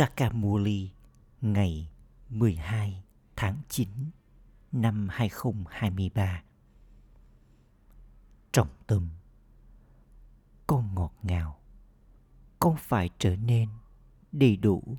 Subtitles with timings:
[0.00, 0.90] Sakamuli
[1.40, 1.90] ngày
[2.28, 3.02] 12
[3.36, 3.88] tháng 9
[4.72, 6.42] năm 2023.
[8.52, 9.08] Trọng tâm
[10.66, 11.58] Con ngọt ngào
[12.60, 13.68] Con phải trở nên
[14.32, 14.96] đầy đủ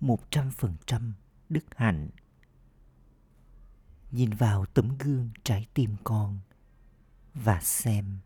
[0.00, 1.12] 100%
[1.48, 2.08] đức hạnh.
[4.10, 6.38] Nhìn vào tấm gương trái tim con
[7.34, 8.18] và xem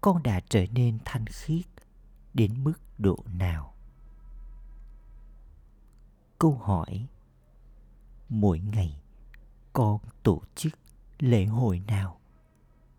[0.00, 1.66] con đã trở nên thanh khiết
[2.34, 3.73] đến mức độ nào
[6.38, 7.06] câu hỏi.
[8.28, 9.02] Mỗi ngày,
[9.72, 10.72] con tổ chức
[11.18, 12.20] lễ hội nào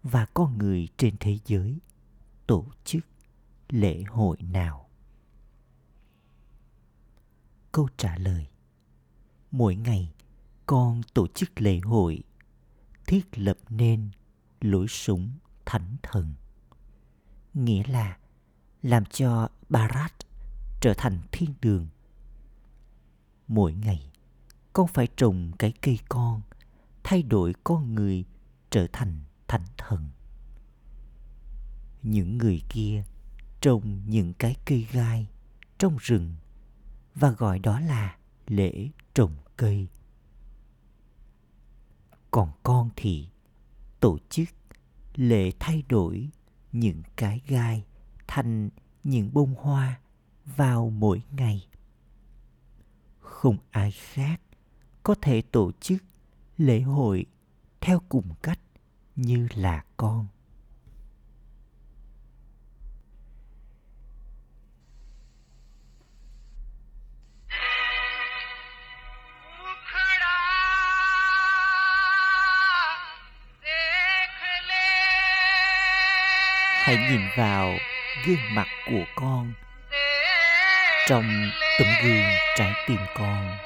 [0.03, 1.79] và con người trên thế giới
[2.48, 3.05] tổ chức
[3.70, 4.90] lễ hội nào?
[7.71, 8.48] Câu trả lời.
[9.52, 10.13] Mỗi ngày,
[10.65, 12.23] con tổ chức lễ hội
[13.07, 14.09] thiết lập nên
[14.62, 15.29] lối sống
[15.65, 16.34] thánh thần.
[17.54, 18.17] Nghĩa là
[18.81, 20.13] làm cho Barat
[20.81, 21.88] trở thành thiên đường
[23.48, 24.12] mỗi ngày.
[24.73, 26.41] Con phải trồng cái cây con,
[27.04, 28.26] thay đổi con người,
[28.70, 30.10] trở thành thánh thần.
[32.04, 33.04] Những người kia
[33.62, 35.27] trồng những cái cây gai
[35.77, 36.35] trong rừng
[37.15, 39.87] và gọi đó là lễ trồng cây.
[42.32, 43.27] Còn con thì
[43.99, 44.49] tổ chức
[45.15, 46.30] lễ thay đổi
[46.71, 47.85] những cái gai
[48.27, 48.70] thành
[49.04, 49.99] những bông hoa
[50.46, 51.68] vào mỗi ngày
[53.26, 54.41] không ai khác
[55.04, 56.04] có thể tổ chức
[56.57, 57.26] lễ hội
[57.81, 58.59] theo cùng cách
[59.15, 60.27] như là con.
[76.85, 77.73] Hãy nhìn vào
[78.25, 79.53] gương mặt của con
[81.07, 82.23] trong tấm gương
[82.57, 83.65] trái tim con.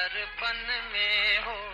[0.00, 1.70] दर्पण में हो।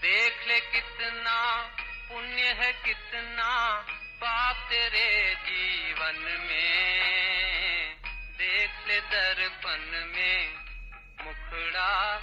[0.00, 1.62] देख ले कितना
[2.08, 3.76] पुण्य है, कितना
[4.20, 7.94] पाप तेरे जीवन में।
[8.38, 10.52] देख ले दर्पण में
[11.20, 12.13] मुखड़ा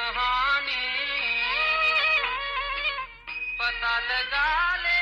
[0.00, 0.84] कहानी।
[3.58, 4.99] पता लगा ले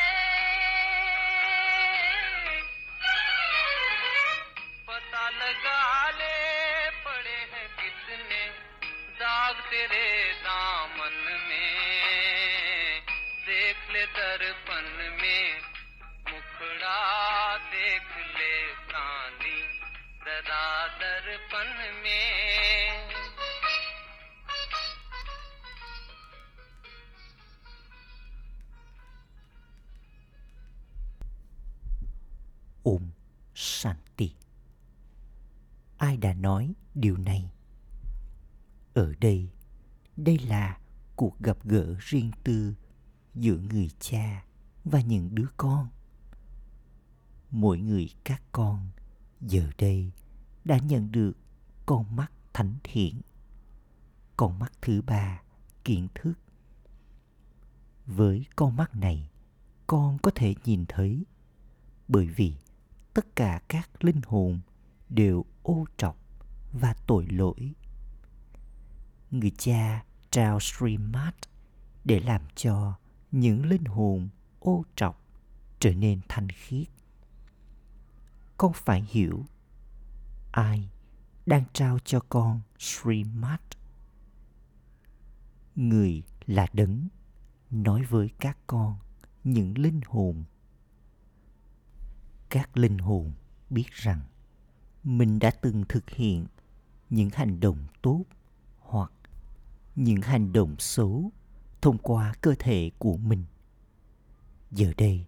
[41.98, 42.74] riêng tư
[43.34, 44.44] giữa người cha
[44.84, 45.88] và những đứa con.
[47.50, 48.88] Mỗi người các con
[49.40, 50.12] giờ đây
[50.64, 51.32] đã nhận được
[51.86, 53.20] con mắt thánh thiện,
[54.36, 55.42] con mắt thứ ba
[55.84, 56.34] kiến thức.
[58.06, 59.30] Với con mắt này,
[59.86, 61.24] con có thể nhìn thấy
[62.08, 62.54] bởi vì
[63.14, 64.60] tất cả các linh hồn
[65.08, 66.16] đều ô trọc
[66.72, 67.74] và tội lỗi.
[69.30, 71.34] Người cha trao Srimad
[72.08, 72.94] để làm cho
[73.32, 74.28] những linh hồn
[74.60, 75.22] ô trọc
[75.80, 76.88] trở nên thanh khiết.
[78.56, 79.44] Con phải hiểu,
[80.52, 80.88] ai
[81.46, 83.60] đang trao cho con Srimat.
[85.76, 87.08] Người là đấng
[87.70, 88.96] nói với các con
[89.44, 90.44] những linh hồn
[92.50, 93.32] các linh hồn
[93.70, 94.20] biết rằng
[95.04, 96.46] mình đã từng thực hiện
[97.10, 98.24] những hành động tốt
[98.78, 99.12] hoặc
[99.96, 101.32] những hành động xấu
[101.82, 103.44] thông qua cơ thể của mình.
[104.70, 105.26] Giờ đây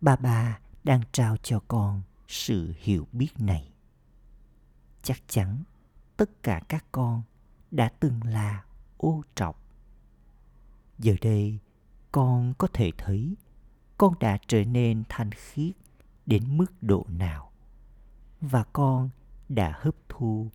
[0.00, 3.70] ba ba đang trao cho con sự hiểu biết này.
[5.02, 5.62] Chắc chắn
[6.16, 7.22] tất cả các con
[7.70, 8.64] đã từng là
[8.96, 9.62] ô trọc.
[10.98, 11.58] Giờ đây,
[12.12, 13.36] con có thể thấy
[13.98, 15.76] con đã trở nên thanh khiết
[16.26, 17.52] đến mức độ nào
[18.40, 19.10] và con
[19.48, 20.50] đã hấp thu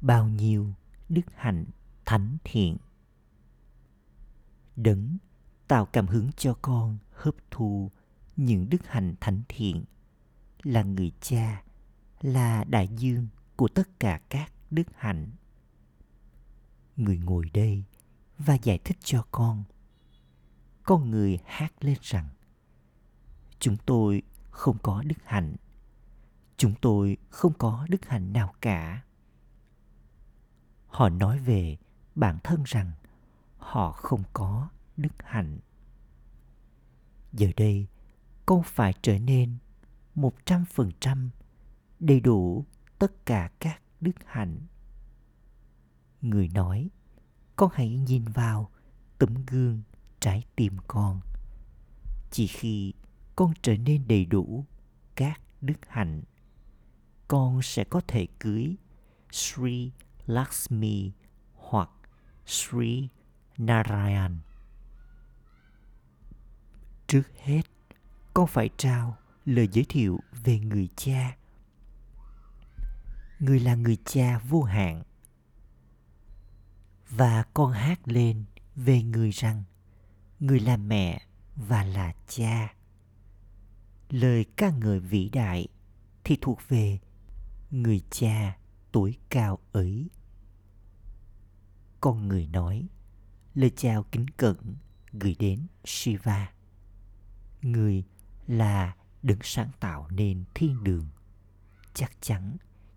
[0.00, 0.72] bao nhiêu
[1.08, 1.64] đức hạnh
[2.04, 2.76] thánh thiện
[4.78, 5.18] đấng
[5.68, 7.90] tạo cảm hứng cho con hấp thu
[8.36, 9.84] những đức hạnh thánh thiện.
[10.62, 11.62] Là người cha,
[12.20, 15.30] là đại dương của tất cả các đức hạnh.
[16.96, 17.84] Người ngồi đây
[18.38, 19.64] và giải thích cho con.
[20.82, 22.28] Con người hát lên rằng,
[23.58, 25.56] chúng tôi không có đức hạnh.
[26.56, 29.02] Chúng tôi không có đức hạnh nào cả.
[30.86, 31.76] Họ nói về
[32.14, 32.92] bản thân rằng
[33.68, 35.58] họ không có đức hạnh.
[37.32, 37.86] Giờ đây,
[38.46, 39.56] con phải trở nên
[40.14, 41.30] một trăm phần trăm
[42.00, 42.64] đầy đủ
[42.98, 44.60] tất cả các đức hạnh.
[46.22, 46.90] Người nói,
[47.56, 48.70] con hãy nhìn vào
[49.18, 49.82] tấm gương
[50.20, 51.20] trái tim con,
[52.30, 52.92] chỉ khi
[53.36, 54.64] con trở nên đầy đủ
[55.14, 56.22] các đức hạnh,
[57.28, 58.76] con sẽ có thể cưới
[59.32, 59.92] Sri
[60.26, 61.12] Lakshmi
[61.54, 61.90] hoặc
[62.46, 63.08] Sri
[63.58, 64.38] Narayan.
[67.06, 67.62] Trước hết,
[68.34, 71.36] con phải trao lời giới thiệu về người cha.
[73.38, 75.02] Người là người cha vô hạn.
[77.08, 78.44] Và con hát lên
[78.76, 79.64] về người rằng
[80.40, 81.22] người là mẹ
[81.56, 82.74] và là cha.
[84.10, 85.68] Lời ca ngợi vĩ đại
[86.24, 86.98] thì thuộc về
[87.70, 88.58] người cha
[88.92, 90.10] tuổi cao ấy.
[92.00, 92.88] Con người nói
[93.58, 94.56] lời chào kính cẩn
[95.12, 96.52] gửi đến Shiva.
[97.62, 98.04] Người
[98.46, 101.06] là đứng sáng tạo nên thiên đường.
[101.94, 102.56] Chắc chắn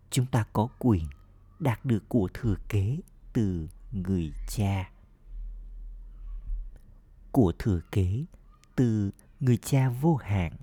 [0.09, 1.05] chúng ta có quyền
[1.59, 2.99] đạt được của thừa kế
[3.33, 4.91] từ người cha.
[7.31, 8.25] Của thừa kế
[8.75, 10.53] từ người cha vô hạn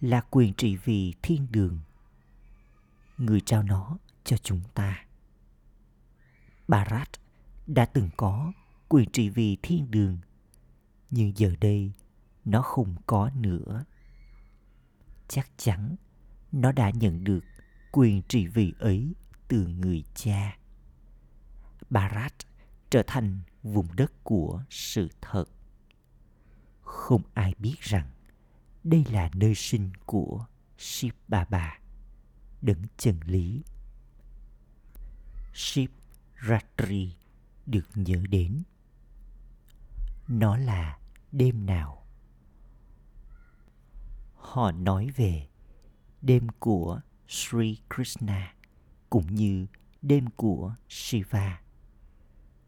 [0.00, 1.78] là quyền trị vì thiên đường.
[3.18, 5.04] Người trao nó cho chúng ta.
[6.68, 7.08] Barat
[7.66, 8.52] đã từng có
[8.88, 10.18] quyền trị vì thiên đường,
[11.10, 11.92] nhưng giờ đây
[12.44, 13.84] nó không có nữa.
[15.28, 15.96] Chắc chắn
[16.52, 17.44] nó đã nhận được
[17.92, 19.14] quyền trị vì ấy
[19.48, 20.58] từ người cha.
[21.90, 22.32] Barat
[22.90, 25.44] trở thành vùng đất của sự thật.
[26.82, 28.10] Không ai biết rằng
[28.84, 30.46] đây là nơi sinh của
[30.78, 31.78] Shiv Baba,
[32.62, 33.62] đấng chân lý
[35.54, 35.90] Shiv
[36.48, 37.16] Ratri
[37.66, 38.62] được nhớ đến.
[40.28, 40.98] Nó là
[41.32, 42.06] đêm nào?
[44.34, 45.46] Họ nói về
[46.22, 48.54] đêm của Sri Krishna
[49.10, 49.66] cũng như
[50.02, 51.60] đêm của Shiva.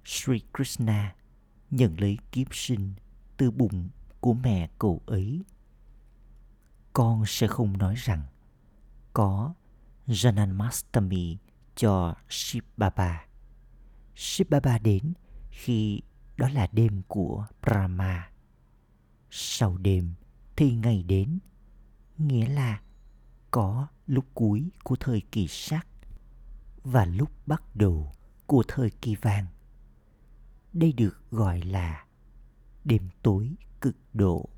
[0.04, 1.14] Sri Krishna
[1.70, 2.94] nhận lấy kiếp sinh
[3.36, 3.88] từ bụng
[4.20, 5.44] của mẹ cậu ấy.
[6.92, 8.22] Con sẽ không nói rằng
[9.12, 9.54] có
[10.06, 11.36] Janamastami
[11.76, 13.26] cho Shiv Baba.
[14.16, 15.12] Shiv Baba đến
[15.50, 16.02] khi
[16.38, 18.30] đó là đêm của Brahma.
[19.30, 20.14] Sau đêm
[20.56, 21.38] thì ngày đến,
[22.18, 22.80] nghĩa là
[23.50, 25.86] có lúc cuối của thời kỳ sắc
[26.82, 28.12] và lúc bắt đầu
[28.46, 29.46] của thời kỳ vàng.
[30.72, 32.06] Đây được gọi là
[32.84, 34.48] đêm tối cực độ.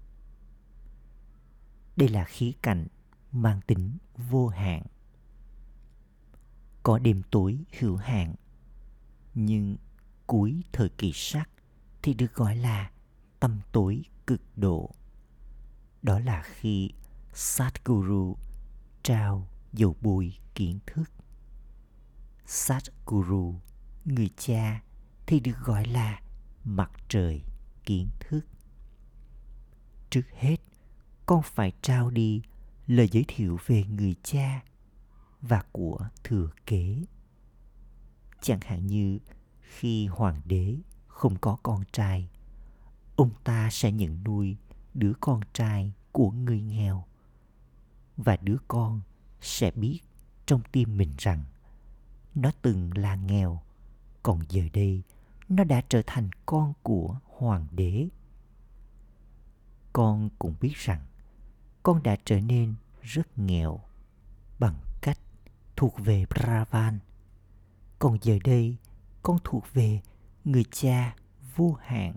[1.97, 2.87] Đây là khí cạnh
[3.33, 4.83] mang tính vô hạn
[6.83, 8.35] có đêm tối hữu hạn
[9.35, 9.77] nhưng
[10.27, 11.51] cuối thời kỳ sắc
[12.03, 12.91] thì được gọi là
[13.41, 14.95] tâm tối cực độ.
[16.03, 16.91] Đó là khi
[17.35, 18.37] Satguru
[19.03, 21.05] trao dầu bùi kiến thức.
[22.47, 23.61] Satguru
[24.05, 24.83] người cha,
[25.27, 26.21] thì được gọi là
[26.65, 27.43] mặt trời
[27.85, 28.41] kiến thức.
[30.11, 30.57] Trước hết,
[31.27, 32.43] con phải trao đi
[32.87, 34.63] lời giới thiệu về người cha
[35.41, 37.05] và của thừa kế.
[38.43, 39.19] Chẳng hạn như
[39.61, 40.77] khi hoàng đế
[41.21, 42.29] không có con trai,
[43.17, 44.57] ông ta sẽ nhận nuôi
[44.95, 47.05] đứa con trai của người nghèo.
[48.17, 49.01] Và đứa con
[49.41, 50.01] sẽ biết
[50.47, 51.45] trong tim mình rằng
[52.35, 53.63] nó từng là nghèo
[54.23, 55.03] còn giờ đây
[55.49, 58.09] nó đã trở thành con của hoàng đế.
[59.93, 61.01] Con cũng biết rằng
[61.83, 63.81] con đã trở nên rất nghèo
[64.59, 65.19] bằng cách
[65.77, 66.99] thuộc về bravan
[67.99, 68.77] Còn giờ đây,
[69.23, 70.01] con thuộc về
[70.45, 71.17] người cha
[71.57, 72.17] vô hạn.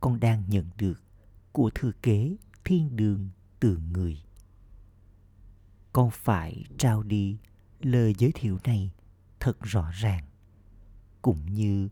[0.00, 1.02] Con đang nhận được
[1.52, 3.28] của thừa kế thiên đường
[3.60, 4.22] từ người.
[5.92, 7.38] Con phải trao đi
[7.80, 8.90] lời giới thiệu này
[9.40, 10.24] thật rõ ràng,
[11.22, 11.88] cũng như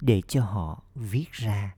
[0.00, 1.76] để cho họ viết ra.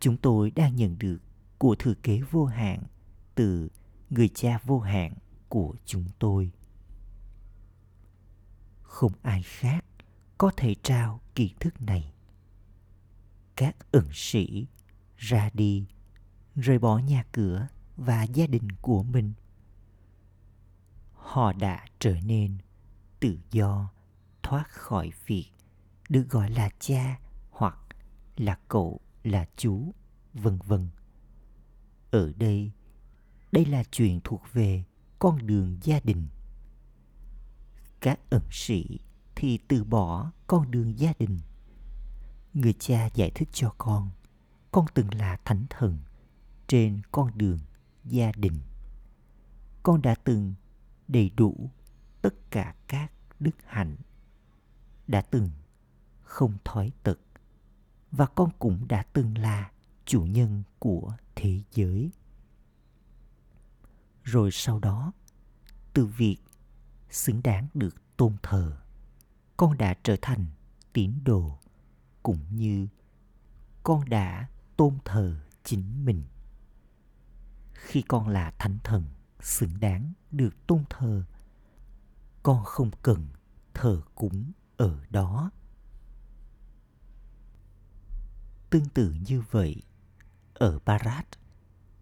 [0.00, 1.18] Chúng tôi đang nhận được
[1.58, 2.82] của thừa kế vô hạn
[3.34, 3.68] từ
[4.10, 5.14] người cha vô hạn
[5.48, 6.50] của chúng tôi.
[8.82, 9.81] Không ai khác
[10.42, 12.12] có thể trao kiến thức này.
[13.56, 14.66] Các ẩn sĩ
[15.16, 15.86] ra đi,
[16.54, 19.32] rời bỏ nhà cửa và gia đình của mình.
[21.12, 22.58] Họ đã trở nên
[23.20, 23.92] tự do
[24.42, 25.50] thoát khỏi việc
[26.08, 27.20] được gọi là cha
[27.50, 27.78] hoặc
[28.36, 29.94] là cậu là chú
[30.34, 30.88] vân vân
[32.10, 32.70] ở đây
[33.52, 34.84] đây là chuyện thuộc về
[35.18, 36.28] con đường gia đình
[38.00, 38.98] các ẩn sĩ
[39.42, 41.38] thì từ bỏ con đường gia đình.
[42.54, 44.10] Người cha giải thích cho con
[44.72, 45.98] con từng là thánh thần
[46.66, 47.58] trên con đường
[48.04, 48.60] gia đình.
[49.82, 50.54] Con đã từng
[51.08, 51.70] đầy đủ
[52.22, 53.96] tất cả các đức hạnh,
[55.06, 55.50] đã từng
[56.22, 57.18] không thói tật,
[58.10, 59.70] và con cũng đã từng là
[60.04, 62.10] chủ nhân của thế giới.
[64.22, 65.12] Rồi sau đó,
[65.92, 66.38] từ việc
[67.10, 68.78] xứng đáng được tôn thờ
[69.62, 70.46] con đã trở thành
[70.92, 71.58] tín đồ,
[72.22, 72.88] cũng như
[73.82, 76.24] con đã tôn thờ chính mình
[77.72, 79.04] khi con là thánh thần
[79.40, 81.24] xứng đáng được tôn thờ,
[82.42, 83.26] con không cần
[83.74, 85.50] thờ cúng ở đó
[88.70, 89.82] tương tự như vậy,
[90.54, 91.26] ở Barat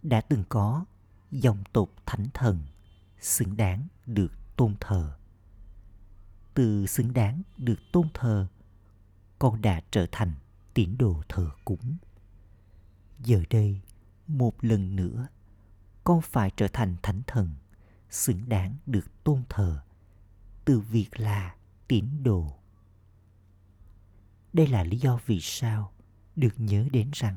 [0.02, 0.85] đã từng có
[1.31, 2.67] dòng tộc thánh thần
[3.21, 5.19] xứng đáng được tôn thờ.
[6.61, 8.47] Từ xứng đáng được tôn thờ,
[9.38, 10.33] con đã trở thành
[10.75, 11.97] tín đồ thờ cúng.
[13.19, 13.81] Giờ đây,
[14.26, 15.29] một lần nữa,
[16.05, 17.55] con phải trở thành thánh thần
[18.11, 19.83] xứng đáng được tôn thờ
[20.64, 21.55] từ việc là
[21.88, 22.59] tín đồ.
[24.52, 25.93] Đây là lý do vì sao
[26.37, 27.37] được nhớ đến rằng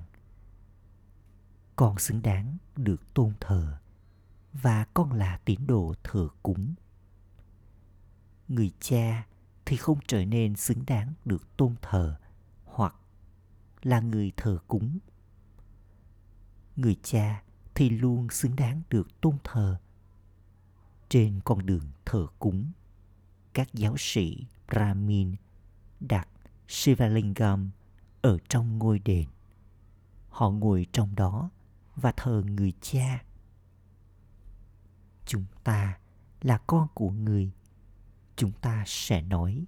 [1.76, 3.78] con xứng đáng được tôn thờ
[4.54, 6.74] và con là tín đồ thờ cúng
[8.48, 9.28] người cha
[9.66, 12.20] thì không trở nên xứng đáng được tôn thờ
[12.66, 12.96] hoặc
[13.82, 15.00] là người thờ cúng.
[16.76, 17.44] Người cha
[17.76, 19.80] thì luôn xứng đáng được tôn thờ.
[21.10, 22.72] Trên con đường thờ cúng,
[23.54, 25.36] các giáo sĩ brahmin
[26.00, 26.28] đặt
[26.68, 27.70] shivalingam
[28.22, 29.28] ở trong ngôi đền.
[30.30, 31.50] Họ ngồi trong đó
[31.96, 33.24] và thờ người cha.
[35.26, 36.00] Chúng ta
[36.42, 37.52] là con của người
[38.36, 39.66] chúng ta sẽ nói,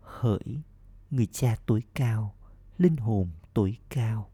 [0.00, 0.62] hỡi
[1.10, 2.34] người cha tối cao,
[2.78, 4.30] linh hồn tối cao.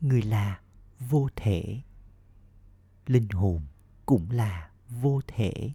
[0.00, 0.60] Người là
[0.98, 1.82] vô thể,
[3.06, 3.62] linh hồn
[4.06, 5.72] cũng là vô thể.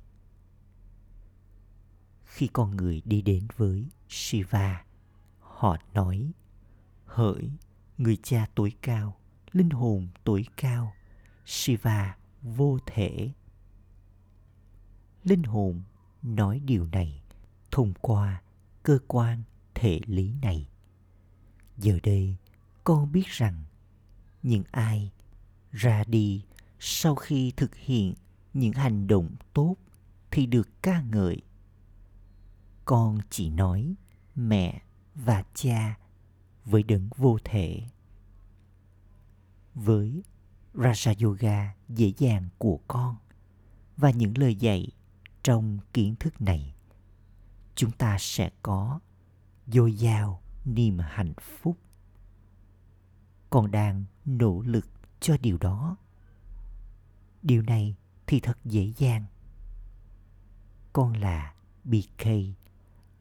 [2.23, 4.85] Khi con người đi đến với shiva,
[5.39, 6.31] họ nói,
[7.05, 7.51] hỡi
[7.97, 9.17] người cha tối cao,
[9.51, 10.93] linh hồn tối cao,
[11.45, 13.31] shiva vô thể
[15.23, 15.81] linh hồn
[16.21, 17.21] nói điều này
[17.71, 18.41] thông qua
[18.83, 20.67] cơ quan thể lý này.
[21.77, 22.35] Giờ đây,
[22.83, 23.63] con biết rằng
[24.43, 25.11] những ai
[25.71, 26.43] ra đi
[26.79, 28.13] sau khi thực hiện
[28.53, 29.75] những hành động tốt
[30.31, 31.41] thì được ca ngợi.
[32.85, 33.95] Con chỉ nói
[34.35, 34.81] mẹ
[35.15, 35.97] và cha
[36.65, 37.81] với đấng vô thể.
[39.75, 40.23] Với
[40.73, 43.15] Raja Yoga dễ dàng của con
[43.97, 44.87] và những lời dạy
[45.43, 46.75] trong kiến thức này.
[47.75, 48.99] Chúng ta sẽ có
[49.67, 51.77] dồi dào niềm hạnh phúc.
[53.49, 54.85] Còn đang nỗ lực
[55.19, 55.97] cho điều đó.
[57.41, 57.95] Điều này
[58.27, 59.25] thì thật dễ dàng.
[60.93, 62.27] Con là bk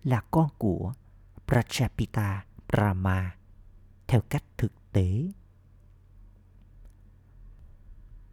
[0.05, 0.93] là con của
[1.47, 3.37] prajapita brahma,
[4.07, 5.33] theo cách thực tế.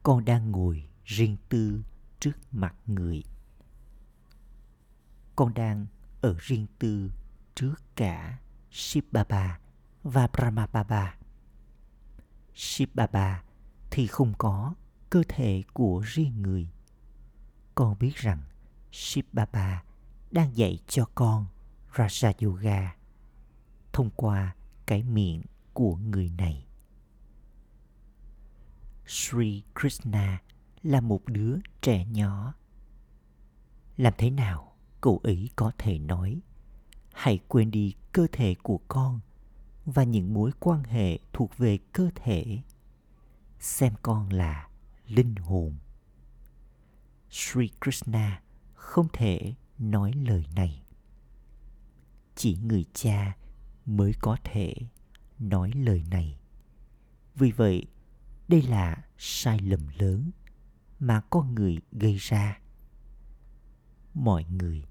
[0.03, 1.83] Con đang ngồi riêng tư
[2.19, 3.23] trước mặt người
[5.37, 5.85] con đang
[6.21, 7.11] ở riêng tư
[7.55, 8.39] trước cả
[8.71, 9.59] Shiva Baba
[10.03, 11.17] và Brahma Baba.
[12.93, 13.43] Baba
[13.91, 14.73] thì không có
[15.09, 16.67] cơ thể của riêng người.
[17.75, 18.41] Con biết rằng
[18.91, 19.83] Shiva Baba
[20.31, 21.45] đang dạy cho con
[21.93, 22.95] Raja Yoga
[23.93, 25.41] thông qua cái miệng
[25.73, 26.65] của người này.
[29.05, 30.41] Sri Krishna
[30.83, 32.53] là một đứa trẻ nhỏ.
[33.97, 34.76] Làm thế nào
[35.07, 36.41] cậu ấy có thể nói.
[37.13, 39.19] Hãy quên đi cơ thể của con
[39.85, 42.59] và những mối quan hệ thuộc về cơ thể.
[43.59, 44.69] Xem con là
[45.07, 45.77] linh hồn.
[47.29, 48.41] Sri krishna
[48.73, 50.83] không thể nói lời này.
[52.35, 53.37] Chỉ người cha
[53.85, 54.73] mới có thể
[55.39, 56.39] nói lời này.
[57.35, 57.85] Vì vậy,
[58.47, 60.31] đây là sai lầm lớn
[60.99, 62.59] mà con người gây ra.
[64.13, 64.83] Mọi người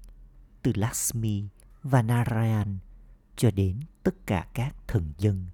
[0.67, 1.43] từ lakshmi
[1.83, 2.77] và narayan
[3.35, 5.45] cho đến tất cả các thần dân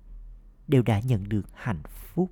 [0.67, 2.31] đều đã nhận được hạnh phúc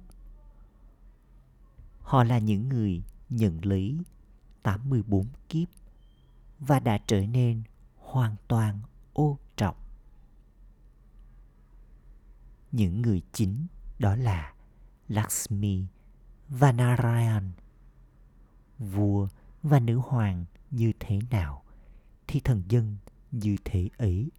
[2.01, 3.97] họ là những người nhận lấy
[4.63, 5.67] 84 kiếp
[6.59, 7.63] và đã trở nên
[7.97, 8.79] hoàn toàn
[9.13, 9.77] ô trọng.
[12.71, 13.67] Những người chính
[13.99, 14.53] đó là
[15.07, 15.85] Lakshmi
[16.49, 17.51] và Narayan.
[18.79, 19.27] Vua
[19.63, 21.60] và nữ hoàng như thế nào
[22.31, 22.97] thì thần dân
[23.31, 24.31] như thế ấy.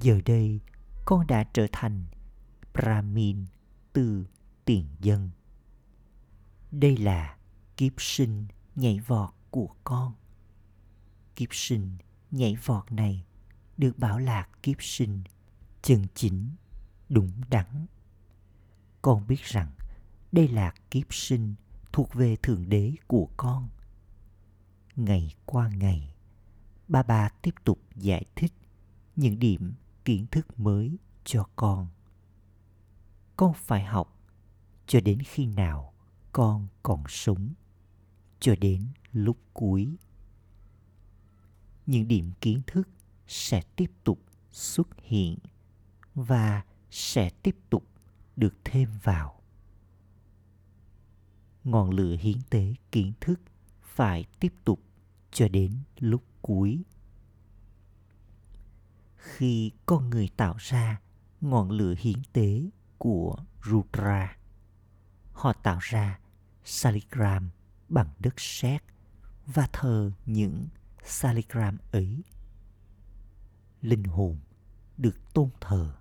[0.00, 0.60] Giờ đây
[1.04, 2.04] con đã trở thành
[2.74, 3.44] Brahmin
[3.92, 4.26] từ
[4.64, 5.30] tiền dân.
[6.70, 7.36] Đây là
[7.76, 10.14] kiếp sinh nhảy vọt của con.
[11.36, 11.96] Kiếp sinh
[12.30, 13.26] nhảy vọt này
[13.76, 15.22] được bảo là kiếp sinh
[15.82, 16.50] chân chính,
[17.08, 17.86] đúng đắn.
[19.02, 19.70] Con biết rằng
[20.32, 21.54] đây là kiếp sinh
[21.92, 23.68] thuộc về Thượng Đế của con.
[24.96, 26.14] Ngày qua ngày,
[26.88, 28.52] ba ba tiếp tục giải thích
[29.16, 29.72] những điểm
[30.04, 31.86] kiến thức mới cho con.
[33.36, 34.18] Con phải học
[34.86, 35.92] cho đến khi nào
[36.32, 37.48] con còn sống,
[38.40, 39.96] cho đến lúc cuối
[41.86, 42.88] những điểm kiến thức
[43.26, 45.38] sẽ tiếp tục xuất hiện
[46.14, 47.84] và sẽ tiếp tục
[48.36, 49.40] được thêm vào
[51.64, 53.40] ngọn lửa hiến tế kiến thức
[53.82, 54.80] phải tiếp tục
[55.30, 56.82] cho đến lúc cuối
[59.16, 61.00] khi con người tạo ra
[61.40, 64.36] ngọn lửa hiến tế của Rudra
[65.32, 66.18] họ tạo ra
[66.64, 67.50] saligram
[67.88, 68.82] bằng đất sét
[69.46, 70.68] và thờ những
[71.04, 72.22] saligram ấy.
[73.82, 74.38] Linh hồn
[74.96, 75.94] được tôn thờ.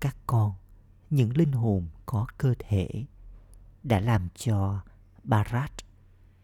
[0.00, 0.54] Các con,
[1.10, 2.88] những linh hồn có cơ thể,
[3.82, 4.80] đã làm cho
[5.24, 5.72] Barat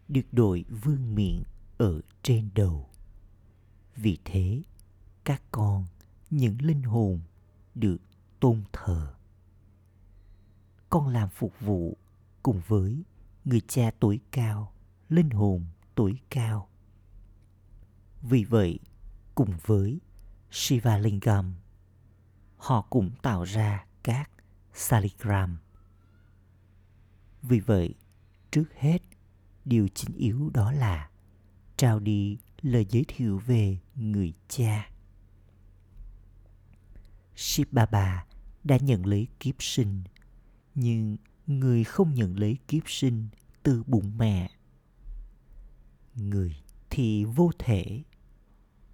[0.07, 1.43] được đội vương miện
[1.77, 2.89] ở trên đầu.
[3.95, 4.61] Vì thế,
[5.23, 5.85] các con,
[6.29, 7.21] những linh hồn
[7.75, 7.97] được
[8.39, 9.13] tôn thờ.
[10.89, 11.97] Con làm phục vụ
[12.43, 13.03] cùng với
[13.45, 14.73] người cha tuổi cao,
[15.09, 16.69] linh hồn tuổi cao.
[18.21, 18.79] Vì vậy,
[19.35, 19.99] cùng với
[20.51, 21.53] Shiva Lingam,
[22.57, 24.29] họ cũng tạo ra các
[24.73, 25.57] saligram.
[27.41, 27.93] Vì vậy,
[28.51, 29.01] trước hết,
[29.65, 31.09] điều chính yếu đó là
[31.77, 34.89] trao đi lời giới thiệu về người cha.
[37.35, 38.25] Shiv Baba
[38.63, 40.03] đã nhận lấy kiếp sinh,
[40.75, 43.27] nhưng người không nhận lấy kiếp sinh
[43.63, 44.49] từ bụng mẹ
[46.15, 46.55] người
[46.89, 48.03] thì vô thể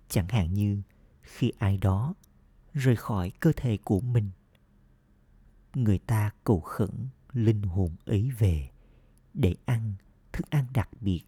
[0.10, 0.82] chẳng hạn như
[1.22, 2.14] khi ai đó
[2.74, 4.30] rời khỏi cơ thể của mình
[5.74, 8.70] người ta cầu khẩn linh hồn ấy về
[9.34, 9.94] để ăn
[10.34, 11.22] thức ăn đặc biệt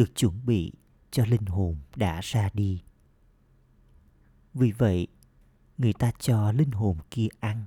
[0.00, 0.72] được chuẩn bị
[1.10, 2.82] cho linh hồn đã ra đi.
[4.54, 5.06] Vì vậy,
[5.78, 7.66] người ta cho linh hồn kia ăn.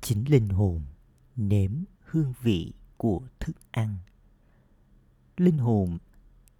[0.00, 0.82] Chính linh hồn
[1.36, 1.70] nếm
[2.00, 3.96] hương vị của thức ăn.
[5.36, 5.98] Linh hồn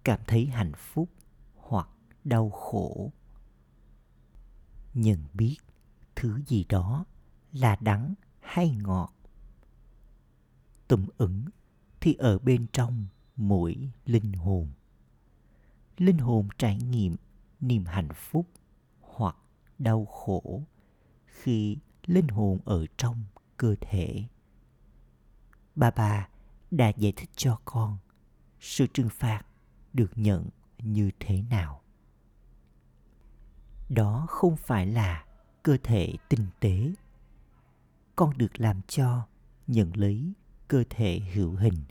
[0.03, 1.09] cảm thấy hạnh phúc
[1.55, 1.89] hoặc
[2.23, 3.11] đau khổ.
[4.93, 5.57] Nhận biết
[6.15, 7.05] thứ gì đó
[7.51, 9.13] là đắng hay ngọt.
[10.87, 11.45] Tùm ứng
[11.99, 14.67] thì ở bên trong mỗi linh hồn.
[15.97, 17.15] Linh hồn trải nghiệm
[17.59, 18.47] niềm hạnh phúc
[19.01, 19.35] hoặc
[19.79, 20.61] đau khổ
[21.25, 23.23] khi linh hồn ở trong
[23.57, 24.23] cơ thể.
[25.75, 26.27] Bà bà
[26.71, 27.97] đã giải thích cho con
[28.59, 29.41] sự trừng phạt
[29.93, 31.81] được nhận như thế nào.
[33.89, 35.25] Đó không phải là
[35.63, 36.93] cơ thể tinh tế.
[38.15, 39.27] Con được làm cho
[39.67, 40.33] nhận lấy
[40.67, 41.83] cơ thể hữu hình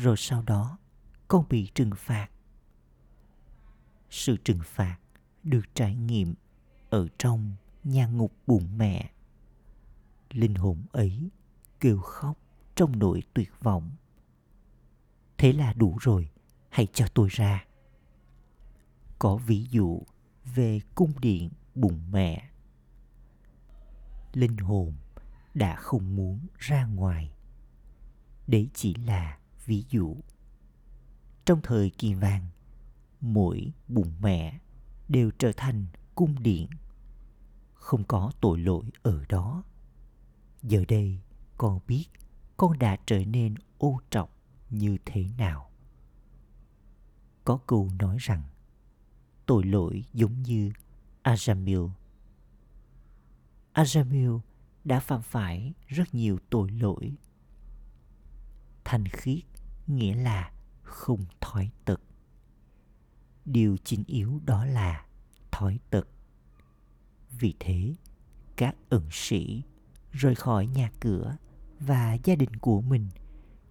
[0.00, 0.78] rồi sau đó,
[1.28, 2.28] con bị trừng phạt.
[4.10, 4.98] Sự trừng phạt
[5.42, 6.34] được trải nghiệm
[6.90, 7.52] ở trong
[7.84, 9.10] nhà ngục bụng mẹ.
[10.30, 11.30] Linh hồn ấy
[11.80, 12.38] kêu khóc
[12.74, 13.90] trong nỗi tuyệt vọng.
[15.38, 16.30] Thế là đủ rồi,
[16.68, 17.64] hãy cho tôi ra.
[19.18, 20.02] Có ví dụ
[20.54, 22.50] về cung điện bụng mẹ.
[24.32, 24.92] Linh hồn
[25.54, 27.32] đã không muốn ra ngoài.
[28.46, 29.39] Đấy chỉ là
[29.70, 30.16] ví dụ
[31.44, 32.46] trong thời kỳ vàng,
[33.20, 34.58] mỗi bụng mẹ
[35.08, 36.68] đều trở thành cung điện
[37.74, 39.62] không có tội lỗi ở đó
[40.62, 41.20] giờ đây,
[41.56, 42.06] con biết
[42.56, 44.30] con đã trở nên ô trọng
[44.70, 45.70] như thế nào
[47.44, 48.42] có câu nói rằng,
[49.46, 50.72] tội lỗi giống như
[51.22, 51.90] Ajamil.
[53.74, 54.40] Ajamil
[54.84, 57.12] đã phạm phải rất nhiều tội lỗi.
[58.84, 59.44] Thanh khiết
[59.96, 62.00] nghĩa là không thói tật.
[63.44, 65.06] Điều chính yếu đó là
[65.50, 66.08] thói tật.
[67.30, 67.94] Vì thế,
[68.56, 69.62] các ẩn sĩ
[70.12, 71.36] rời khỏi nhà cửa
[71.80, 73.08] và gia đình của mình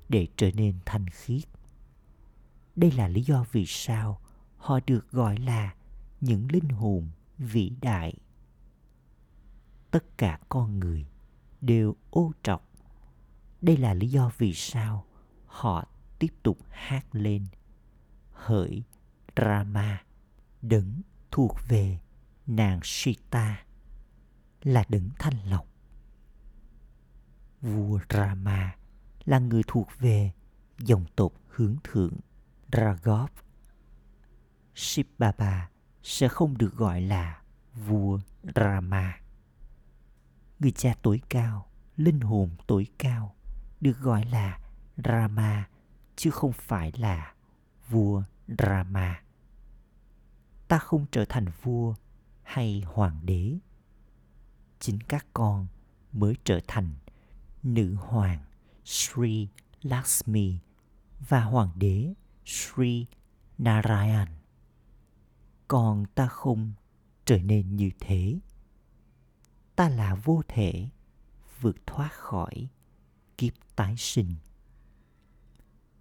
[0.09, 1.43] để trở nên thanh khiết.
[2.75, 4.21] Đây là lý do vì sao
[4.57, 5.75] họ được gọi là
[6.21, 8.13] những linh hồn vĩ đại.
[9.91, 11.05] Tất cả con người
[11.61, 12.69] đều ô trọc.
[13.61, 15.05] Đây là lý do vì sao
[15.45, 15.85] họ
[16.19, 17.45] tiếp tục hát lên
[18.31, 18.83] hỡi
[19.37, 20.03] Rama
[20.61, 21.01] đấng
[21.31, 21.99] thuộc về
[22.47, 23.63] nàng Sita
[24.63, 25.65] là đấng thanh lọc.
[27.61, 28.75] Vua Rama
[29.25, 30.31] là người thuộc về
[30.77, 32.13] dòng tộc hướng thượng
[32.71, 33.29] Raghav.
[34.75, 35.69] Shibaba
[36.03, 37.41] sẽ không được gọi là
[37.85, 38.19] vua
[38.55, 39.19] Rama.
[40.59, 41.65] Người cha tối cao,
[41.97, 43.35] linh hồn tối cao
[43.81, 44.59] được gọi là
[44.97, 45.69] Rama
[46.19, 47.33] chứ không phải là
[47.89, 49.23] vua Rama.
[50.67, 51.95] Ta không trở thành vua
[52.43, 53.57] hay hoàng đế.
[54.79, 55.67] Chính các con
[56.11, 56.93] mới trở thành
[57.63, 58.45] nữ hoàng
[58.85, 59.47] Sri
[59.81, 60.59] Lakshmi
[61.29, 62.13] và hoàng đế
[62.45, 63.05] Sri
[63.57, 64.27] Narayan.
[65.67, 66.73] Còn ta không
[67.25, 68.39] trở nên như thế.
[69.75, 70.89] Ta là vô thể
[71.61, 72.67] vượt thoát khỏi
[73.37, 74.35] kiếp tái sinh.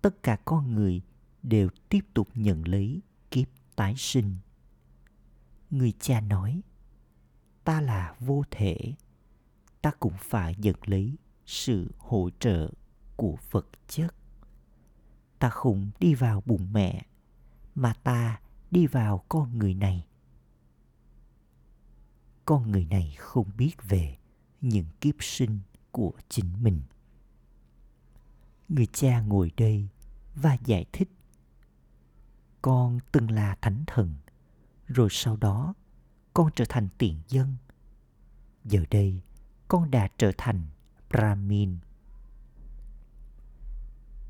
[0.03, 1.03] Tất cả con người
[1.43, 4.37] đều tiếp tục nhận lấy kiếp tái sinh.
[5.71, 6.61] Người cha nói,
[7.65, 8.95] ta là vô thể,
[9.83, 12.71] ta cũng phải nhận lấy sự hỗ trợ
[13.17, 14.15] của vật chất.
[15.39, 17.07] Ta không đi vào bụng mẹ
[17.75, 20.07] mà ta đi vào con người này.
[22.45, 24.17] Con người này không biết về
[24.61, 25.59] những kiếp sinh
[25.91, 26.83] của chính mình
[28.69, 29.89] người cha ngồi đây
[30.35, 31.11] và giải thích.
[32.63, 34.15] Con từng là thánh thần,
[34.87, 35.75] rồi sau đó
[36.35, 37.57] con trở thành tiền dân.
[38.65, 39.21] Giờ đây
[39.69, 40.67] con đã trở thành
[41.11, 41.79] brahmin.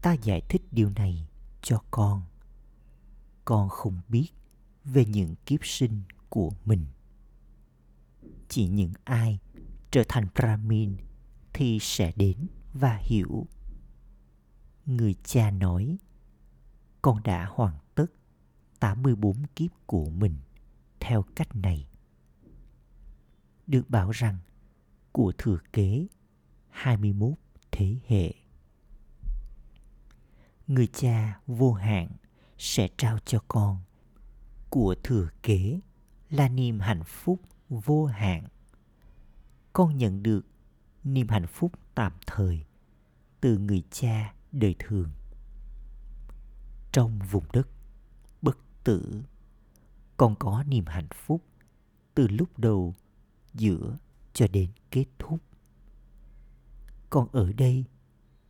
[0.03, 1.27] Ta giải thích điều này
[1.62, 2.22] cho con.
[3.44, 4.29] Con không biết
[4.85, 6.87] về những kiếp sinh của mình.
[8.48, 9.38] Chỉ những ai
[9.90, 10.96] trở thành brahmin
[11.53, 13.46] thì sẽ đến và hiểu
[14.88, 15.98] người cha nói,
[17.03, 18.07] con đã hoàn tất
[18.81, 20.37] 84 kiếp của mình
[21.01, 21.88] theo cách này.
[23.66, 24.38] Được bảo rằng
[25.12, 26.07] của thừa kế
[26.68, 27.33] 21
[27.70, 28.35] thế hệ,
[30.66, 32.09] người cha vô hạn
[32.59, 33.79] sẽ trao cho con
[34.70, 35.81] của thừa kế
[36.31, 38.44] là niềm hạnh phúc vô hạn
[39.72, 40.46] con nhận được
[41.05, 42.64] niềm hạnh phúc tạm thời
[43.40, 45.11] từ người cha đời thường
[46.93, 47.69] trong vùng đất
[48.43, 49.23] bất tử
[50.17, 51.43] con có niềm hạnh phúc
[52.15, 52.95] từ lúc đầu
[53.55, 53.99] giữa
[54.33, 55.41] cho đến kết thúc
[57.11, 57.85] còn ở đây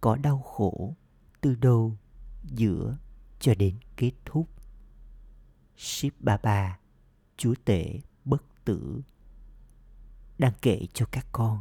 [0.01, 0.95] có đau khổ
[1.41, 1.97] từ đầu
[2.45, 2.97] giữa
[3.41, 4.49] cho đến kết thúc.
[5.77, 6.79] Ship ba ba
[7.37, 9.01] chúa tể bất tử,
[10.39, 11.61] đang kể cho các con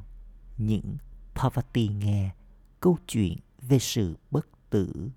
[0.58, 0.98] những
[1.36, 2.36] Parvati nghe
[2.80, 5.10] câu chuyện về sự bất tử.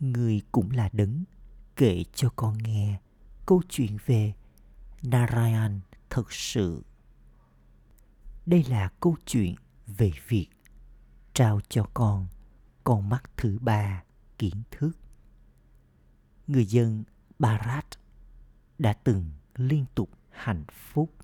[0.00, 1.24] Người cũng là đấng,
[1.76, 3.00] kể cho con nghe
[3.46, 4.34] câu chuyện về
[5.02, 6.84] Narayan thật sự.
[8.46, 9.54] Đây là câu chuyện
[9.86, 10.48] về việc
[11.34, 12.26] trao cho con
[12.84, 14.02] con mắt thứ ba
[14.38, 14.92] kiến thức
[16.46, 17.04] người dân
[17.38, 17.86] Barat
[18.78, 21.14] đã từng liên tục hạnh phúc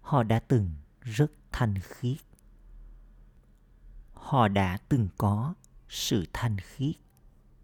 [0.00, 2.18] họ đã từng rất thanh khiết
[4.22, 5.54] họ đã từng có
[5.88, 6.94] sự thanh khiết,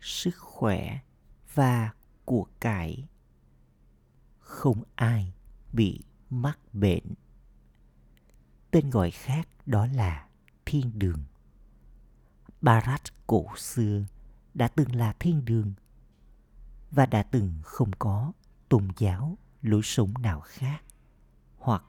[0.01, 1.01] sức khỏe
[1.55, 1.91] và
[2.25, 3.09] của cải.
[4.39, 5.33] Không ai
[5.73, 7.15] bị mắc bệnh.
[8.71, 10.29] Tên gọi khác đó là
[10.67, 11.23] thiên đường.
[12.61, 14.05] Barat cổ xưa
[14.55, 15.73] đã từng là thiên đường
[16.91, 18.33] và đã từng không có
[18.69, 20.83] tôn giáo, lối sống nào khác
[21.59, 21.85] hoặc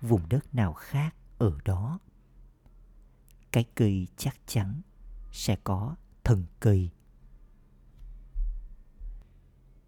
[0.00, 1.98] vùng đất nào khác ở đó
[3.52, 4.80] cái cây chắc chắn
[5.32, 6.90] sẽ có thần cây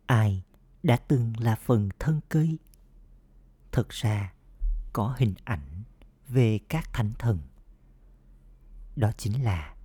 [0.07, 0.43] ai
[0.83, 2.59] đã từng là phần thân cây
[3.73, 4.33] thực ra
[4.93, 5.83] có hình ảnh
[6.29, 7.39] về các thánh thần.
[8.97, 9.77] Đó chính là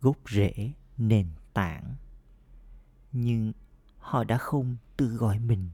[0.00, 1.94] gốc rễ nền tảng.
[3.12, 3.52] Nhưng
[3.98, 5.70] họ đã không tự gọi mình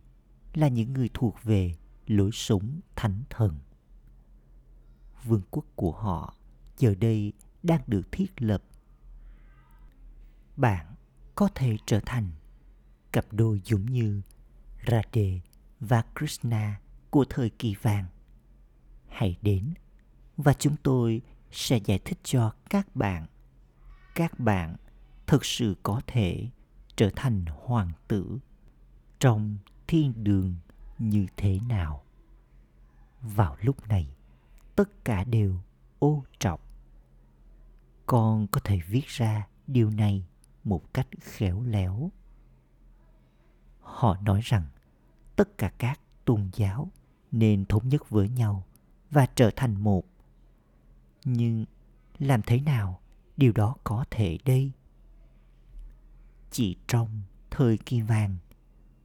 [0.55, 3.59] là những người thuộc về lối sống thánh thần.
[5.25, 6.35] Vương quốc của họ
[6.81, 8.63] giờ đây đang được thiết lập
[10.57, 10.87] bạn
[11.35, 12.31] có thể trở thành
[13.13, 14.23] cặp đôi giống như
[14.87, 15.41] Radhe
[15.81, 18.07] và Krishna của thời kỳ vàng.
[19.09, 19.75] Hãy đến
[20.37, 23.27] và chúng tôi sẽ giải thích cho các bạn.
[24.15, 24.77] Các bạn
[25.27, 26.49] thực sự có thể
[26.97, 28.39] trở thành hoàng tử
[29.19, 30.55] trong thiên đường
[30.99, 32.05] như thế nào.
[33.23, 34.09] Vào lúc này,
[34.77, 35.57] tất cả đều
[35.99, 36.61] ô trọng
[38.11, 40.25] con có thể viết ra điều này
[40.65, 42.11] một cách khéo léo.
[43.81, 44.67] Họ nói rằng
[45.37, 46.91] tất cả các tôn giáo
[47.33, 48.67] nên thống nhất với nhau
[49.11, 50.05] và trở thành một.
[51.25, 51.65] Nhưng
[52.19, 53.01] làm thế nào
[53.37, 54.73] điều đó có thể đây?
[56.51, 58.37] Chỉ trong thời kỳ vàng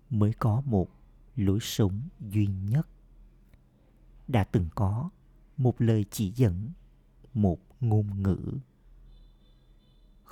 [0.09, 0.89] mới có một
[1.35, 2.87] lối sống duy nhất.
[4.27, 5.09] Đã từng có
[5.57, 6.69] một lời chỉ dẫn,
[7.33, 8.59] một ngôn ngữ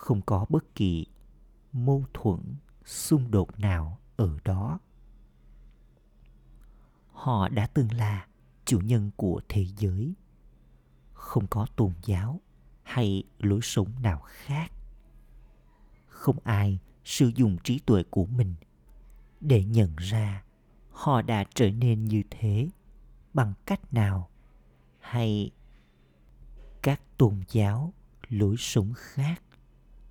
[0.04, 1.06] không có bất kỳ
[1.74, 2.39] mâu thuẫn,
[2.86, 4.80] xung đột nào ở đó.
[7.12, 8.28] Họ đã từng là
[8.66, 10.13] chủ nhân của thế giới,
[11.13, 12.42] không có tôn giáo
[12.84, 14.72] hay lối sống nào khác.
[16.08, 18.56] Không ai sử dụng trí tuệ của mình
[19.42, 20.44] để nhận ra
[20.89, 22.70] họ đã trở nên như thế
[23.34, 24.30] bằng cách nào
[25.00, 25.52] hay
[26.82, 27.94] các tôn giáo
[28.30, 29.44] lối sống khác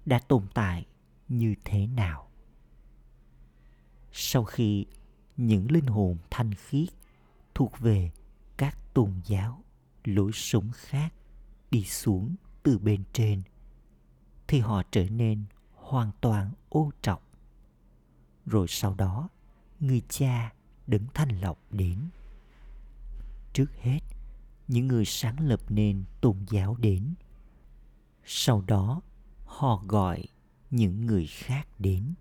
[0.06, 0.86] đã tồn tại
[1.28, 2.30] như thế nào.
[4.12, 4.86] Sau khi
[5.36, 6.88] những linh hồn thanh khiết
[7.54, 8.10] thuộc về
[8.56, 9.64] các tôn giáo
[10.04, 11.14] lối sống khác
[11.70, 13.42] đi xuống từ bên trên,
[14.48, 17.32] thì họ trở nên hoàn toàn ô trọc
[18.46, 19.28] rồi sau đó,
[19.80, 20.52] người cha
[20.86, 21.98] đứng thanh lọc đến.
[23.52, 24.00] Trước hết,
[24.68, 27.14] những người sáng lập nên tôn giáo đến.
[28.24, 29.00] Sau đó
[29.56, 30.24] họ gọi
[30.70, 32.14] những người khác đến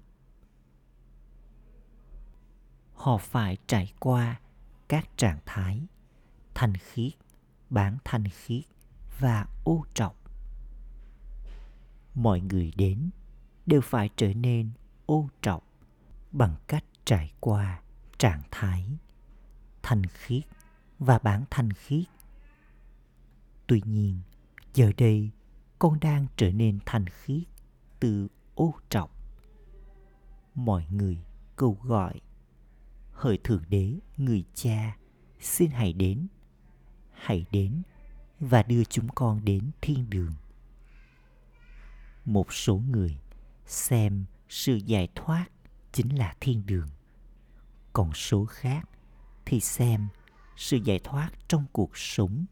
[2.93, 4.39] họ phải trải qua
[4.87, 5.87] các trạng thái
[6.53, 7.11] thanh khiết,
[7.69, 8.63] bán thanh khiết
[9.19, 10.15] và ô trọng.
[12.15, 13.09] mọi người đến
[13.65, 14.71] đều phải trở nên
[15.05, 15.63] ô trọng
[16.31, 17.81] bằng cách trải qua
[18.17, 18.85] trạng thái
[19.83, 20.43] thanh khiết
[20.99, 22.05] và bản thanh khiết
[23.67, 24.19] tuy nhiên,
[24.73, 25.29] giờ đây
[25.81, 27.43] con đang trở nên thanh khiết
[27.99, 29.09] từ ô trọng.
[30.55, 31.17] Mọi người
[31.55, 32.21] cầu gọi,
[33.11, 34.97] hỡi thượng đế, người cha,
[35.39, 36.27] xin hãy đến.
[37.11, 37.81] Hãy đến
[38.39, 40.33] và đưa chúng con đến thiên đường.
[42.25, 43.17] Một số người
[43.65, 45.45] xem sự giải thoát
[45.91, 46.87] chính là thiên đường.
[47.93, 48.89] Còn số khác
[49.45, 50.07] thì xem
[50.57, 52.45] sự giải thoát trong cuộc sống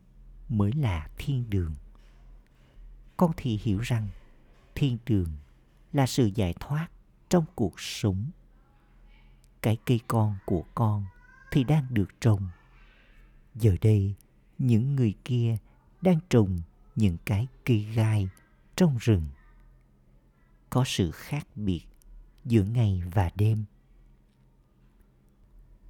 [0.49, 1.75] mới là thiên đường
[3.19, 4.07] con thì hiểu rằng
[4.75, 5.29] thiên đường
[5.93, 6.87] là sự giải thoát
[7.29, 8.25] trong cuộc sống.
[9.61, 11.05] Cái cây con của con
[11.51, 12.49] thì đang được trồng.
[13.55, 14.15] Giờ đây,
[14.57, 15.57] những người kia
[16.01, 16.57] đang trồng
[16.95, 18.29] những cái cây gai
[18.75, 19.27] trong rừng.
[20.69, 21.81] Có sự khác biệt
[22.45, 23.63] giữa ngày và đêm.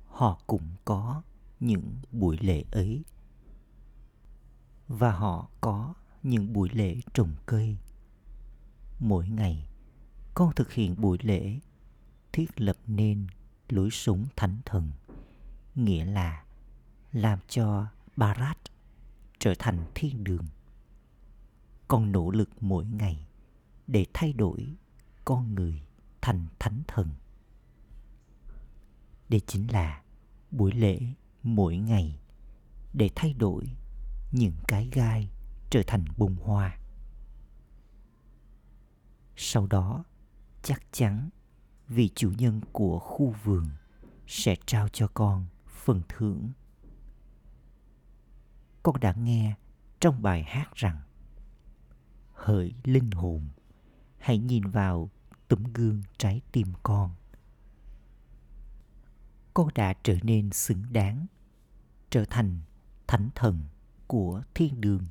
[0.08, 1.22] Họ cũng có
[1.60, 3.04] những buổi lễ ấy.
[4.88, 7.78] Và họ có những buổi lễ trồng cây
[9.00, 9.68] mỗi ngày,
[10.34, 11.60] con thực hiện buổi lễ
[12.32, 13.28] thiết lập nên
[13.70, 14.92] lối sống thánh thần,
[15.76, 16.44] nghĩa là
[17.12, 18.58] làm cho Barat
[19.40, 20.46] trở thành thiên đường.
[21.88, 23.28] Con nỗ lực mỗi ngày
[23.88, 24.76] để thay đổi
[25.26, 25.82] con người
[26.22, 27.10] thành thánh thần.
[29.30, 30.02] Đây chính là
[30.52, 31.00] buổi lễ
[31.44, 32.20] mỗi ngày
[32.94, 33.64] để thay đổi
[34.32, 35.30] những cái gai
[35.70, 36.78] trở thành bông hoa.
[39.36, 40.04] Sau đó,
[40.64, 41.30] chắc chắn
[41.88, 43.66] vị chủ nhân của khu vườn
[44.28, 46.50] sẽ trao cho con phần thưởng.
[48.84, 49.56] Con đã nghe
[50.00, 51.02] trong bài hát rằng
[52.34, 53.48] Hỡi linh hồn,
[54.18, 55.10] hãy nhìn vào
[55.48, 57.16] tấm gương trái tim con.
[59.54, 61.26] Con đã trở nên xứng đáng,
[62.10, 62.60] trở thành
[63.08, 63.64] thánh thần
[64.08, 65.06] của thiên đường.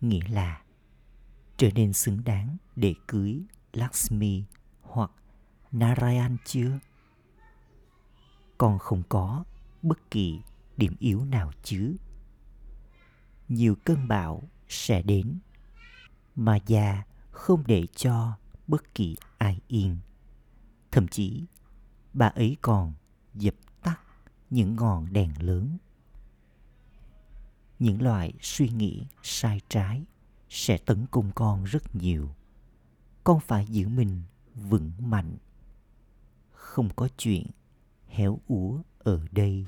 [0.00, 0.62] Nghĩa là
[1.56, 4.44] trở nên xứng đáng để cưới Lakshmi
[4.82, 5.10] hoặc
[5.72, 6.78] Narayan chưa?
[8.58, 9.44] Con không có
[9.82, 10.40] bất kỳ
[10.76, 11.96] điểm yếu nào chứ.
[13.48, 15.38] Nhiều cơn bão sẽ đến,
[16.36, 18.32] mà già không để cho
[18.66, 19.98] bất kỳ ai yên.
[20.90, 21.44] Thậm chí,
[22.12, 22.92] bà ấy còn
[23.34, 24.00] dập tắt
[24.50, 25.78] những ngọn đèn lớn.
[27.78, 30.04] Những loại suy nghĩ sai trái
[30.48, 32.28] sẽ tấn công con rất nhiều.
[33.24, 34.22] Con phải giữ mình
[34.54, 35.36] vững mạnh.
[36.52, 37.46] Không có chuyện
[38.08, 39.66] héo úa ở đây.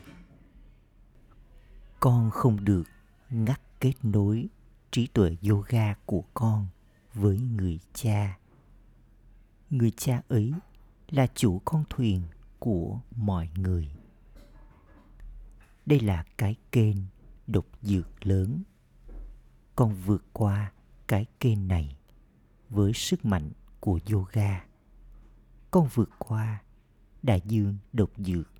[2.00, 2.84] Con không được
[3.30, 4.48] ngắt kết nối
[4.90, 6.66] trí tuệ yoga của con
[7.14, 8.38] với người cha.
[9.70, 10.52] Người cha ấy
[11.10, 12.22] là chủ con thuyền
[12.58, 13.90] của mọi người.
[15.86, 16.96] Đây là cái kênh
[17.48, 18.62] độc dược lớn.
[19.76, 20.72] Con vượt qua
[21.06, 21.96] cái cây này
[22.68, 24.64] với sức mạnh của yoga.
[25.70, 26.62] Con vượt qua
[27.22, 28.52] đại dương độc dược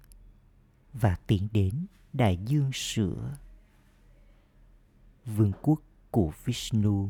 [0.93, 3.37] và tiến đến đại dương sữa.
[5.27, 7.09] Vương quốc của Vishnu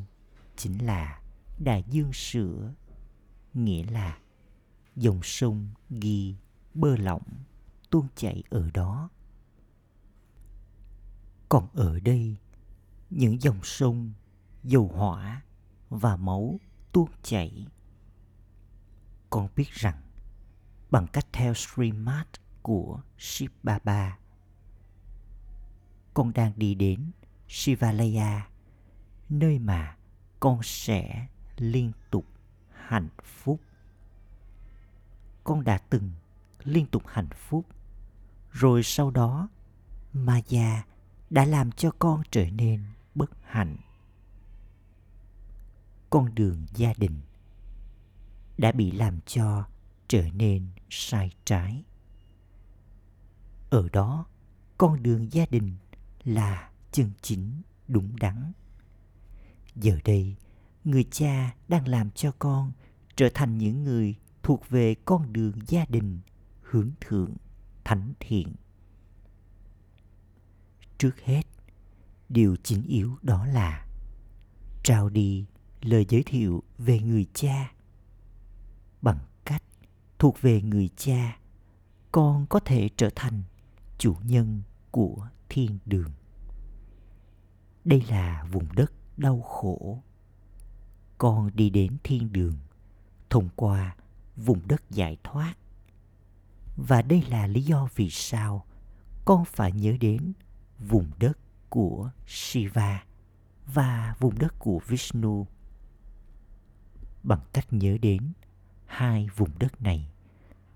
[0.56, 1.20] chính là
[1.58, 2.72] đại dương sữa,
[3.54, 4.18] nghĩa là
[4.96, 6.34] dòng sông ghi
[6.74, 7.22] bơ lỏng
[7.90, 9.10] tuôn chảy ở đó.
[11.48, 12.36] Còn ở đây,
[13.10, 14.12] những dòng sông
[14.64, 15.42] dầu hỏa
[15.90, 16.60] và máu
[16.92, 17.66] tuôn chảy.
[19.30, 20.02] Con biết rằng
[20.90, 22.26] bằng cách theo Srimad
[22.62, 24.18] của Shiv Baba,
[26.14, 27.10] con đang đi đến
[27.48, 28.48] Shivalaya,
[29.28, 29.96] nơi mà
[30.40, 32.26] con sẽ liên tục
[32.72, 33.60] hạnh phúc.
[35.44, 36.10] Con đã từng
[36.64, 37.66] liên tục hạnh phúc,
[38.50, 39.48] rồi sau đó
[40.12, 40.84] Maya
[41.30, 42.82] đã làm cho con trở nên
[43.14, 43.76] bất hạnh.
[46.10, 47.20] Con đường gia đình
[48.58, 49.64] đã bị làm cho
[50.08, 51.84] trở nên sai trái.
[53.70, 54.26] Ở đó,
[54.78, 55.76] con đường gia đình
[56.24, 58.52] là chân chính đúng đắn.
[59.76, 60.36] Giờ đây,
[60.84, 62.72] người cha đang làm cho con
[63.16, 66.20] trở thành những người thuộc về con đường gia đình
[66.62, 67.36] hướng thượng
[67.84, 68.54] thánh thiện
[70.98, 71.42] trước hết.
[72.28, 73.86] Điều chính yếu đó là
[74.82, 75.46] trao đi
[75.80, 77.72] lời giới thiệu về người cha.
[79.02, 79.62] Bằng cách
[80.18, 81.38] thuộc về người cha,
[82.12, 83.42] con có thể trở thành
[83.98, 86.10] chủ nhân của thiên đường.
[87.84, 90.02] Đây là vùng đất đau khổ.
[91.18, 92.56] Con đi đến thiên đường
[93.30, 93.96] thông qua
[94.36, 95.54] vùng đất giải thoát.
[96.76, 98.66] Và đây là lý do vì sao
[99.24, 100.32] con phải nhớ đến
[100.78, 101.38] vùng đất
[101.68, 103.04] của shiva
[103.66, 105.46] và vùng đất của vishnu
[107.22, 108.32] bằng cách nhớ đến
[108.86, 110.08] hai vùng đất này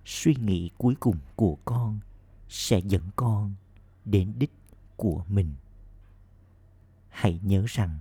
[0.05, 2.01] suy nghĩ cuối cùng của con
[2.49, 3.55] sẽ dẫn con
[4.05, 4.53] đến đích
[4.97, 5.55] của mình
[7.09, 7.99] hãy nhớ rằng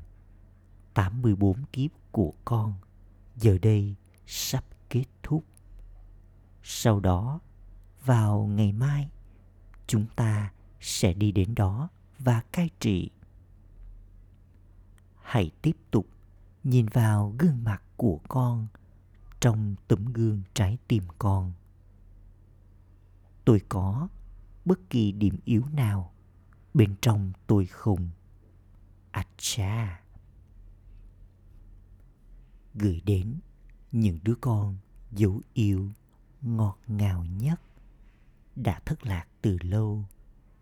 [0.93, 2.73] 84 kiếp của con
[3.35, 3.95] giờ đây
[4.27, 5.43] sắp kết thúc.
[6.63, 7.39] Sau đó,
[8.05, 9.09] vào ngày mai,
[9.87, 10.51] chúng ta
[10.81, 11.89] sẽ đi đến đó
[12.19, 13.09] và cai trị.
[15.21, 16.07] Hãy tiếp tục
[16.63, 18.67] nhìn vào gương mặt của con
[19.39, 21.53] trong tấm gương trái tim con.
[23.45, 24.07] Tôi có
[24.65, 26.13] bất kỳ điểm yếu nào
[26.73, 28.09] bên trong tôi không?
[29.11, 30.01] Acha
[32.73, 33.39] gửi đến
[33.91, 34.77] những đứa con
[35.11, 35.89] dấu yêu
[36.41, 37.61] ngọt ngào nhất
[38.55, 40.05] đã thất lạc từ lâu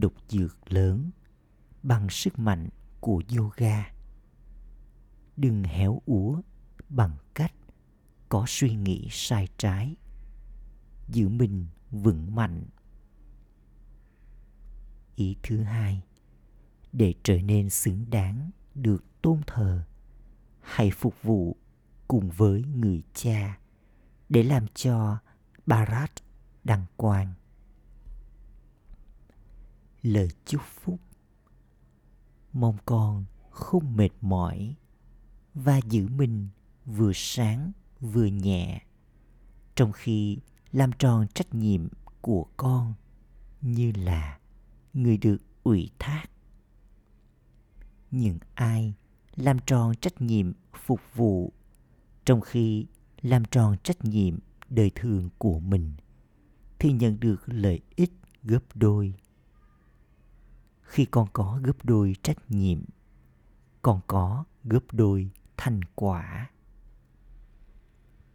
[0.00, 1.10] độc dược lớn
[1.82, 2.68] bằng sức mạnh
[3.00, 3.92] của yoga
[5.36, 6.40] đừng héo úa
[6.88, 7.52] bằng cách
[8.28, 9.96] có suy nghĩ sai trái,
[11.08, 12.64] giữ mình vững mạnh
[15.16, 16.02] ý thứ hai,
[16.92, 19.86] để trở nên xứng đáng được tôn thờ,
[20.60, 21.56] hãy phục vụ
[22.08, 23.58] cùng với người cha
[24.28, 25.18] để làm cho
[25.66, 26.10] Barat
[26.64, 27.34] đăng quang.
[30.02, 31.00] Lời chúc phúc.
[32.52, 34.74] Mong con không mệt mỏi
[35.54, 36.48] và giữ mình
[36.86, 38.82] vừa sáng vừa nhẹ
[39.74, 40.38] trong khi
[40.72, 41.88] làm tròn trách nhiệm
[42.20, 42.94] của con
[43.60, 44.38] như là
[44.94, 46.26] người được ủy thác.
[48.10, 48.94] Những ai
[49.36, 50.52] làm tròn trách nhiệm
[50.86, 51.52] phục vụ
[52.24, 52.86] trong khi
[53.22, 54.38] làm tròn trách nhiệm
[54.68, 55.92] đời thường của mình
[56.78, 59.14] thì nhận được lợi ích gấp đôi
[60.90, 62.78] khi con có gấp đôi trách nhiệm,
[63.82, 66.50] con có gấp đôi thành quả.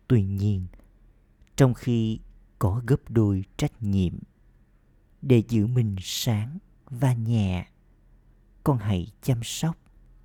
[0.08, 0.68] Tuy nhiên,
[1.56, 2.20] trong khi
[2.60, 4.14] có gấp đôi trách nhiệm
[5.22, 6.58] để giữ mình sáng
[6.90, 7.68] và nhẹ,
[8.64, 9.78] con hãy chăm sóc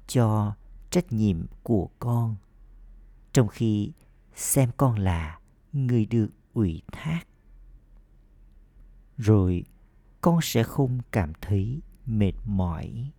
[0.06, 0.56] cho
[0.90, 2.36] trách nhiệm của con.
[3.32, 3.92] Trong khi
[4.34, 5.40] xem con là
[5.72, 7.20] người được ủy thác,
[9.18, 9.64] rồi
[10.20, 11.80] con sẽ không cảm thấy
[12.18, 13.10] mệt mỏi.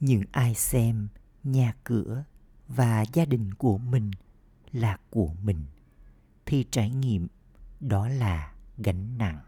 [0.00, 1.08] Những ai xem
[1.44, 2.24] nhà cửa
[2.68, 4.10] và gia đình của mình
[4.72, 5.64] là của mình,
[6.46, 7.28] thì trải nghiệm
[7.80, 9.40] đó là gánh nặng.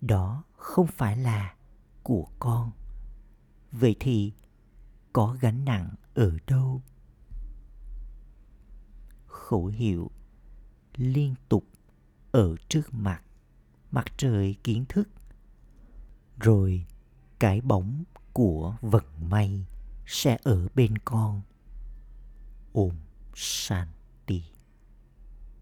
[0.00, 1.54] Đó không phải là
[2.02, 2.72] của con.
[3.72, 4.32] Vậy thì
[5.12, 6.82] có gánh nặng ở đâu?
[9.26, 10.10] Khẩu hiệu
[10.96, 11.64] liên tục
[12.32, 13.22] ở trước mặt
[13.90, 15.08] mặt trời kiến thức,
[16.40, 16.86] rồi
[17.38, 19.66] cái bóng của vận may
[20.06, 21.42] sẽ ở bên con.
[22.72, 22.94] Ôm
[23.34, 23.88] san.